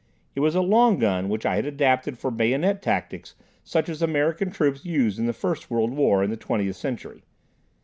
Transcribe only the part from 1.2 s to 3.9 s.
which I had adapted for bayonet tactics such